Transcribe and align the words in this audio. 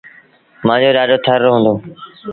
مآݩجو 0.65 0.89
ڏآڏو 0.95 1.17
ٿر 1.25 1.39
رو 1.43 1.49
هُݩدو۔ 1.55 1.73